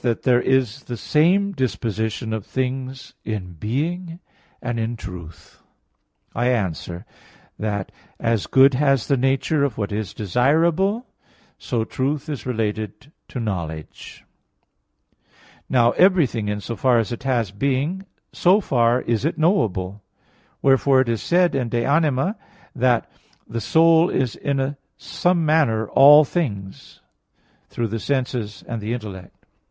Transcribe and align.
ii) 0.03 0.07
that 0.09 0.23
there 0.23 0.41
is 0.41 0.85
the 0.85 0.97
same 0.97 1.51
disposition 1.51 2.33
of 2.33 2.43
things 2.43 3.13
in 3.23 3.53
being 3.53 4.19
and 4.59 4.79
in 4.79 4.95
truth. 4.95 5.61
I 6.33 6.47
answer 6.47 7.05
that, 7.59 7.91
As 8.19 8.47
good 8.47 8.73
has 8.73 9.05
the 9.07 9.15
nature 9.15 9.63
of 9.63 9.77
what 9.77 9.91
is 9.91 10.15
desirable, 10.15 11.05
so 11.59 11.83
truth 11.83 12.29
is 12.29 12.47
related 12.47 13.11
to 13.27 13.39
knowledge. 13.39 14.25
Now 15.69 15.91
everything, 15.91 16.47
in 16.47 16.57
as 16.57 16.65
far 16.65 16.97
as 16.97 17.11
it 17.11 17.21
has 17.21 17.51
being, 17.51 18.07
so 18.33 18.59
far 18.59 19.01
is 19.03 19.23
it 19.23 19.37
knowable. 19.37 20.01
Wherefore 20.63 21.01
it 21.01 21.09
is 21.09 21.21
said 21.21 21.53
in 21.53 21.69
De 21.69 21.85
Anima 21.85 22.25
iii 22.25 22.35
that 22.77 23.11
"the 23.47 23.61
soul 23.61 24.09
is 24.09 24.35
in 24.35 24.75
some 24.97 25.45
manner 25.45 25.87
all 25.89 26.25
things," 26.25 27.01
through 27.69 27.89
the 27.89 27.99
senses 27.99 28.63
and 28.67 28.81
the 28.81 28.93
intellect. 28.93 29.45